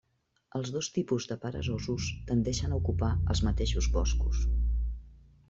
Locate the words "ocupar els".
2.85-3.43